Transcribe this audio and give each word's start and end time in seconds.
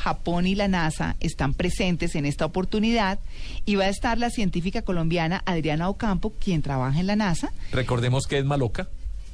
Japón 0.00 0.46
y 0.46 0.54
la 0.54 0.66
NASA 0.66 1.16
están 1.20 1.52
presentes 1.52 2.14
en 2.14 2.24
esta 2.24 2.46
oportunidad 2.46 3.18
y 3.66 3.74
va 3.76 3.84
a 3.84 3.88
estar 3.88 4.16
la 4.18 4.30
científica 4.30 4.80
colombiana 4.82 5.42
Adriana 5.44 5.88
Ocampo, 5.90 6.32
quien 6.42 6.62
trabaja 6.62 6.98
en 7.00 7.06
la 7.06 7.16
NASA. 7.16 7.52
Recordemos 7.72 8.26
que 8.26 8.38
es 8.38 8.44
Maloca. 8.44 8.88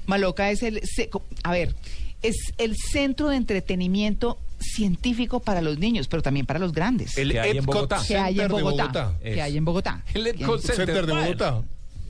Maloca 0.06 0.51
es 0.51 0.62
el, 0.62 0.80
se- 0.84 1.09
a 1.45 1.52
ver, 1.52 1.75
es 2.23 2.37
el 2.59 2.75
centro 2.77 3.29
de 3.29 3.37
entretenimiento 3.37 4.39
científico 4.59 5.41
para 5.41 5.61
los 5.61 5.79
niños, 5.79 6.09
pero 6.09 6.23
también 6.23 6.47
para 6.47 6.59
los 6.59 6.73
grandes. 6.73 7.17
El 7.17 7.30
que 7.33 7.41
hay 7.41 7.51
en 7.53 7.56
Epcot 7.59 7.75
Bogotá. 7.75 8.03
que 8.06 8.17
hay 8.17 8.34
en 8.34 8.41
Center 8.41 8.56
de 8.56 8.62
Bogotá. 8.62 8.83
Bogotá. 8.84 9.19
Que 9.23 9.42
hay 9.42 9.56
en 9.56 9.64
Bogotá. 9.64 10.05
El 10.14 10.27
Epcot 10.27 10.61
Center, 10.61 10.77
Center 10.87 11.06
de 11.06 11.12
bueno. 11.12 11.27
Bogotá. 11.27 11.62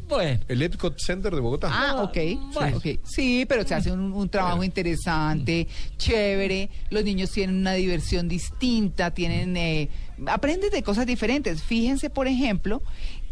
Bueno. 0.09 0.41
El 0.48 0.62
Epcot 0.62 0.98
Center 0.98 1.34
de 1.34 1.41
Bogotá. 1.41 1.69
Ah, 1.70 2.02
ok. 2.02 2.16
bueno. 2.52 2.77
ok. 2.77 2.87
Sí, 3.05 3.45
pero 3.48 3.66
se 3.66 3.74
hace 3.74 3.91
un, 3.92 4.12
un 4.12 4.29
trabajo 4.29 4.62
interesante, 4.62 5.66
chévere. 5.96 6.70
Los 6.91 7.05
niños 7.05 7.30
tienen 7.30 7.56
una 7.56 7.74
diversión 7.74 8.29
distinta, 8.29 9.10
tienen, 9.10 9.57
eh, 9.57 9.88
aprenden 10.26 10.71
de 10.71 10.82
cosas 10.82 11.07
diferentes. 11.07 11.63
Fíjense, 11.63 12.10
por 12.10 12.29
ejemplo, 12.29 12.82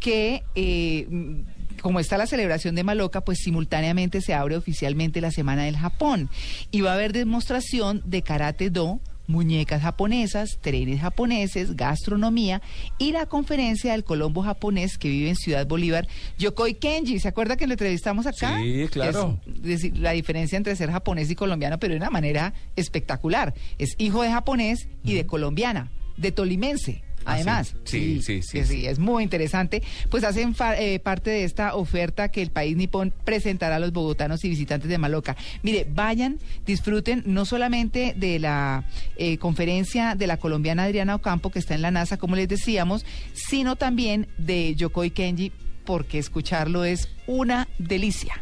que 0.01 0.43
eh, 0.55 1.07
como 1.81 2.01
está 2.01 2.17
la 2.19 2.27
celebración 2.27 2.75
de 2.75 2.83
Maloca, 2.83 3.21
pues 3.23 3.39
simultáneamente 3.39 4.21
se 4.21 4.35
abre 4.35 4.57
oficialmente 4.57 5.21
la 5.21 5.31
Semana 5.31 5.65
del 5.65 5.77
Japón 5.77 6.31
y 6.71 6.81
va 6.81 6.93
a 6.93 6.95
haber 6.95 7.13
demostración 7.13 8.03
de 8.05 8.23
karate 8.23 8.71
do 8.71 9.01
muñecas 9.27 9.83
japonesas, 9.83 10.59
trenes 10.61 11.01
japoneses, 11.01 11.77
gastronomía 11.77 12.61
y 12.99 13.13
la 13.13 13.27
conferencia 13.27 13.93
del 13.93 14.05
Colombo 14.05 14.43
japonés 14.43 14.99
que 14.99 15.09
vive 15.09 15.31
en 15.31 15.37
Ciudad 15.37 15.67
Bolívar, 15.67 16.07
Yokoi 16.39 16.75
Kenji. 16.75 17.21
¿Se 17.21 17.29
acuerda 17.29 17.57
que 17.57 17.67
lo 17.67 17.75
entrevistamos 17.75 18.27
acá? 18.27 18.59
Sí, 18.61 18.87
claro. 18.91 19.39
Es 19.47 19.63
decir, 19.63 19.97
la 19.97 20.13
diferencia 20.13 20.57
entre 20.57 20.77
ser 20.77 20.91
japonés 20.91 21.31
y 21.31 21.35
colombiano, 21.35 21.79
pero 21.79 21.93
de 21.93 21.99
una 21.99 22.11
manera 22.11 22.55
espectacular. 22.77 23.55
Es 23.79 23.95
hijo 23.99 24.23
de 24.23 24.31
japonés 24.31 24.89
y 25.05 25.15
de 25.15 25.27
colombiana, 25.27 25.91
de 26.17 26.33
tolimense. 26.33 27.04
Ah, 27.27 27.35
Además, 27.35 27.75
sí. 27.85 28.21
Sí, 28.23 28.43
sí, 28.43 28.65
sí, 28.65 28.87
es 28.87 28.99
muy 28.99 29.23
interesante. 29.23 29.83
Pues 30.11 30.25
hacen 30.25 30.55
fa- 30.55 30.79
eh, 30.79 30.99
parte 31.01 31.31
de 31.31 31.45
esta 31.45 31.75
oferta 31.75 32.31
que 32.31 32.43
el 32.43 32.51
país 32.51 32.77
nipón 32.77 33.15
presentará 33.25 33.77
a 33.77 33.79
los 33.79 33.93
bogotanos 33.93 34.45
y 34.45 34.51
visitantes 34.51 34.91
de 34.91 34.99
Maloca. 34.99 35.35
Mire, 35.63 35.87
vayan, 35.91 36.39
disfruten 36.67 37.23
no 37.25 37.47
solamente 37.47 38.15
de 38.17 38.39
la 38.39 38.85
eh, 39.17 39.39
conferencia 39.39 40.15
de 40.15 40.27
la 40.27 40.37
colombiana 40.37 40.85
Adriana 40.85 41.15
Ocampo, 41.15 41.51
que 41.51 41.59
está 41.61 41.75
en 41.75 41.81
la 41.83 41.91
NASA, 41.91 42.19
como 42.19 42.37
les 42.37 42.49
decíamos, 42.49 43.07
sino 43.33 43.77
también 43.77 44.27
de 44.37 44.75
Yokoi 44.75 45.11
Kenji, 45.11 45.51
porque 45.87 46.19
escucharlo 46.19 46.85
es 46.85 47.09
una 47.27 47.69
delicia. 47.79 48.35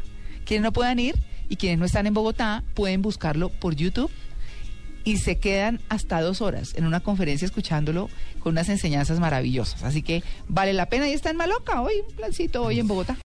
Quienes 0.45 0.65
no 0.65 0.73
puedan 0.73 0.99
ir 0.99 1.15
y 1.49 1.55
quienes 1.57 1.79
no 1.79 1.85
están 1.85 2.07
en 2.09 2.15
Bogotá 2.15 2.65
pueden 2.75 3.01
buscarlo 3.03 3.49
por 3.49 3.77
YouTube 3.77 4.11
y 5.05 5.19
se 5.19 5.39
quedan 5.39 5.81
hasta 5.89 6.21
dos 6.21 6.41
horas 6.41 6.75
en 6.77 6.87
una 6.87 7.01
conferencia 7.01 7.47
escuchándolo 7.47 8.09
con 8.41 8.53
unas 8.53 8.69
enseñanzas 8.69 9.21
maravillosas. 9.21 9.83
Así 9.83 10.03
que 10.03 10.23
vale 10.49 10.73
la 10.73 10.87
pena 10.87 11.09
y 11.09 11.13
está 11.13 11.31
en 11.31 11.37
Maloca 11.37 11.81
hoy, 11.83 11.95
un 12.09 12.15
plancito 12.15 12.63
hoy 12.63 12.81
en 12.81 12.89
Bogotá. 12.89 13.17